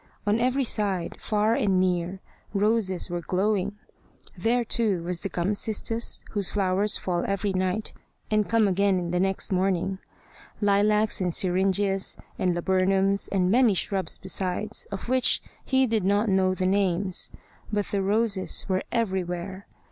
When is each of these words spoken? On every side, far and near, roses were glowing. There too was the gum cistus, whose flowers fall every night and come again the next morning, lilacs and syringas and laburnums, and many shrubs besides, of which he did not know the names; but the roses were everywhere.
On 0.25 0.39
every 0.39 0.63
side, 0.63 1.21
far 1.21 1.53
and 1.53 1.79
near, 1.79 2.21
roses 2.55 3.11
were 3.11 3.21
glowing. 3.21 3.77
There 4.35 4.63
too 4.63 5.03
was 5.03 5.21
the 5.21 5.29
gum 5.29 5.53
cistus, 5.53 6.23
whose 6.31 6.49
flowers 6.49 6.97
fall 6.97 7.23
every 7.27 7.53
night 7.53 7.93
and 8.31 8.49
come 8.49 8.67
again 8.67 9.11
the 9.11 9.19
next 9.19 9.51
morning, 9.51 9.99
lilacs 10.59 11.21
and 11.21 11.31
syringas 11.31 12.17
and 12.39 12.55
laburnums, 12.55 13.29
and 13.31 13.51
many 13.51 13.75
shrubs 13.75 14.17
besides, 14.17 14.87
of 14.91 15.07
which 15.07 15.39
he 15.63 15.85
did 15.85 16.03
not 16.03 16.29
know 16.29 16.55
the 16.55 16.65
names; 16.65 17.29
but 17.71 17.85
the 17.91 18.01
roses 18.01 18.65
were 18.67 18.81
everywhere. 18.91 19.67